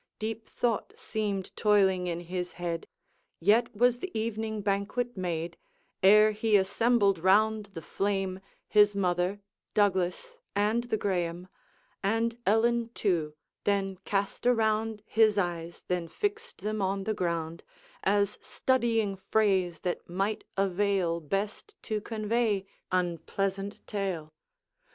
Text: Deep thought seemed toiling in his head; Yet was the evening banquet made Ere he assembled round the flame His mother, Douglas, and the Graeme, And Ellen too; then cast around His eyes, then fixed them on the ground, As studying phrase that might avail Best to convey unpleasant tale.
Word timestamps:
Deep 0.17 0.49
thought 0.49 0.93
seemed 0.97 1.55
toiling 1.55 2.07
in 2.07 2.21
his 2.21 2.53
head; 2.53 2.87
Yet 3.39 3.75
was 3.75 3.99
the 3.99 4.09
evening 4.19 4.61
banquet 4.61 5.15
made 5.15 5.57
Ere 6.01 6.31
he 6.31 6.57
assembled 6.57 7.19
round 7.19 7.67
the 7.75 7.83
flame 7.83 8.39
His 8.67 8.95
mother, 8.95 9.41
Douglas, 9.75 10.37
and 10.55 10.85
the 10.85 10.97
Graeme, 10.97 11.49
And 12.01 12.35
Ellen 12.47 12.89
too; 12.95 13.35
then 13.63 13.97
cast 14.03 14.47
around 14.47 15.03
His 15.05 15.37
eyes, 15.37 15.83
then 15.87 16.07
fixed 16.07 16.61
them 16.61 16.81
on 16.81 17.03
the 17.03 17.13
ground, 17.13 17.63
As 18.03 18.39
studying 18.41 19.15
phrase 19.29 19.81
that 19.81 20.09
might 20.09 20.43
avail 20.57 21.19
Best 21.19 21.75
to 21.83 22.01
convey 22.01 22.65
unpleasant 22.91 23.85
tale. 23.85 24.33